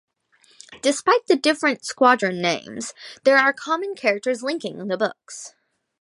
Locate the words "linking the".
4.41-4.97